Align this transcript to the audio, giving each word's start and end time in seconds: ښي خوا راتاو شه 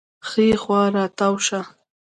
ښي 0.27 0.47
خوا 0.61 0.81
راتاو 0.97 1.35
شه 1.47 1.61